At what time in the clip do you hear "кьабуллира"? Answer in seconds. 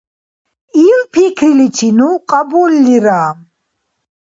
2.29-3.23